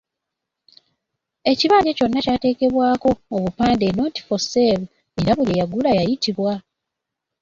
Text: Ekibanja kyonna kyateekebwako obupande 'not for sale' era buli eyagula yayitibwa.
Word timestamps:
Ekibanja 1.51 1.91
kyonna 1.97 2.19
kyateekebwako 2.25 3.09
obupande 3.35 3.85
'not 3.91 4.15
for 4.25 4.39
sale' 4.51 4.89
era 5.19 5.31
buli 5.37 5.51
eyagula 5.53 5.89
yayitibwa. 5.97 6.53